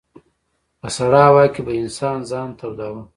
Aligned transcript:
په 0.79 0.87
سړه 0.97 1.19
هوا 1.29 1.45
کې 1.53 1.61
به 1.65 1.73
انسان 1.81 2.17
ځان 2.31 2.49
توداوه. 2.59 3.03